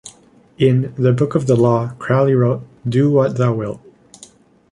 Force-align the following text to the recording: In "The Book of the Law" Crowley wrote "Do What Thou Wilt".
In 0.57 0.95
"The 0.97 1.13
Book 1.13 1.35
of 1.35 1.45
the 1.45 1.55
Law" 1.55 1.89
Crowley 1.99 2.33
wrote 2.33 2.63
"Do 2.89 3.11
What 3.11 3.37
Thou 3.37 3.53
Wilt". 3.53 3.81